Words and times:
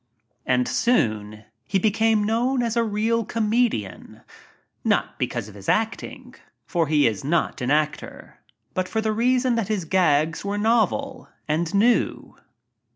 And 0.47 0.67
soon 0.67 1.45
he 1.67 1.77
became 1.77 2.23
known 2.23 2.63
as 2.63 2.75
a 2.75 2.83
real 2.83 3.23
comedian— 3.23 4.21
aot 4.87 5.09
because 5.19 5.47
of 5.47 5.53
his 5.53 5.69
acting, 5.69 6.33
for 6.65 6.87
he 6.87 7.05
is 7.05 7.23
not 7.23 7.61
an 7.61 7.69
actor— 7.69 8.39
but 8.73 8.89
for 8.89 8.99
the 8.99 9.13
reason 9.13 9.53
that 9.53 9.67
his 9.67 9.85
"gags" 9.85 10.43
were 10.43 10.57
novel 10.57 11.29
and 11.47 11.71
new. 11.75 12.35